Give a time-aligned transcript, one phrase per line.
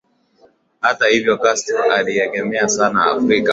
[0.81, 3.49] Hata hivyo Castro aliegemea sana Afrika